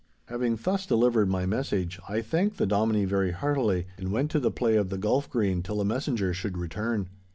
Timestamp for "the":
2.57-2.65, 4.39-4.49, 4.89-4.97, 5.77-5.85